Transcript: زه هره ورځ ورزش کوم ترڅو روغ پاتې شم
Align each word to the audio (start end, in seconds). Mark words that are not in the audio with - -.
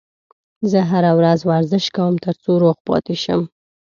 زه 0.71 0.79
هره 0.91 1.11
ورځ 1.19 1.39
ورزش 1.49 1.85
کوم 1.95 2.13
ترڅو 2.25 2.51
روغ 2.63 2.77
پاتې 2.87 3.15
شم 3.23 3.41